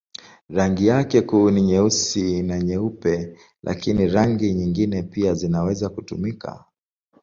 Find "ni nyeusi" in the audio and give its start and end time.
1.51-2.43